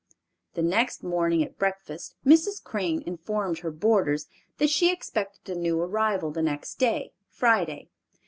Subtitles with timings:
[0.55, 2.63] '"The next morning at breakfast Mrs.
[2.63, 4.25] Crane informed her boarders
[4.57, 7.89] that she expected a new arrival the next day, Friday.